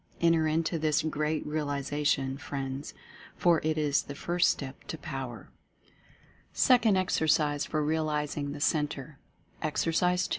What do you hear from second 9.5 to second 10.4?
Exercise II.